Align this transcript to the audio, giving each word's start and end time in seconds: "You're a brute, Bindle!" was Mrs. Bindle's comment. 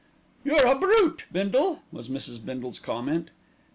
"You're 0.43 0.65
a 0.65 0.73
brute, 0.73 1.25
Bindle!" 1.31 1.83
was 1.91 2.09
Mrs. 2.09 2.43
Bindle's 2.43 2.79
comment. 2.79 3.29